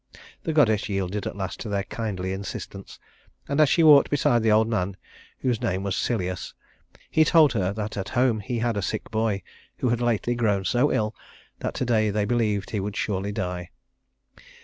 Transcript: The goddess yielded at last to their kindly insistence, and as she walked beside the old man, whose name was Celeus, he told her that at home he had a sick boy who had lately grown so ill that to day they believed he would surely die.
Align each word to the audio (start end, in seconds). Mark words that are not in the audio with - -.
The 0.41 0.51
goddess 0.51 0.89
yielded 0.89 1.27
at 1.27 1.35
last 1.35 1.59
to 1.59 1.69
their 1.69 1.83
kindly 1.83 2.33
insistence, 2.33 2.97
and 3.47 3.61
as 3.61 3.69
she 3.69 3.83
walked 3.83 4.09
beside 4.09 4.41
the 4.41 4.51
old 4.51 4.67
man, 4.67 4.97
whose 5.41 5.61
name 5.61 5.83
was 5.83 5.95
Celeus, 5.95 6.55
he 7.11 7.23
told 7.23 7.53
her 7.53 7.71
that 7.73 7.97
at 7.97 8.09
home 8.17 8.39
he 8.39 8.57
had 8.57 8.77
a 8.77 8.81
sick 8.81 9.11
boy 9.11 9.43
who 9.77 9.89
had 9.89 10.01
lately 10.01 10.33
grown 10.33 10.65
so 10.65 10.91
ill 10.91 11.13
that 11.59 11.75
to 11.75 11.85
day 11.85 12.09
they 12.09 12.25
believed 12.25 12.71
he 12.71 12.79
would 12.79 12.95
surely 12.95 13.31
die. 13.31 13.69